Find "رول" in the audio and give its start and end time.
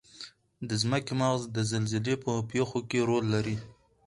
3.09-3.25